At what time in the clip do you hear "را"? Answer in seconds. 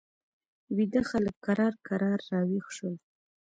2.29-2.39